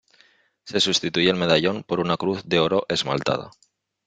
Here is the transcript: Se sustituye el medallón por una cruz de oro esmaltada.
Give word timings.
Se 0.63 0.79
sustituye 0.79 1.29
el 1.29 1.35
medallón 1.35 1.83
por 1.83 1.99
una 1.99 2.17
cruz 2.17 2.41
de 2.43 2.59
oro 2.59 2.87
esmaltada. 2.89 3.51